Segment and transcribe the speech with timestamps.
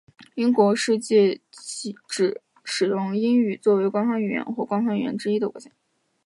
[0.33, 1.39] 英语世界
[2.07, 5.69] 指使用英语作为官方语言或官方语言之一的国家。